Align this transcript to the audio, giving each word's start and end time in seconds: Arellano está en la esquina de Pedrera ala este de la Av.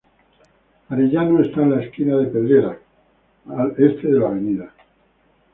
Arellano 0.89 1.43
está 1.43 1.61
en 1.61 1.75
la 1.75 1.83
esquina 1.83 2.17
de 2.17 2.25
Pedrera 2.25 2.75
ala 3.51 3.71
este 3.77 4.07
de 4.07 4.19
la 4.19 4.29
Av. 4.29 4.71